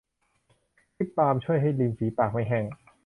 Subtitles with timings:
[0.97, 2.65] ลิปบาล์มช่วยให้ริมฝีปากไม่แห้ง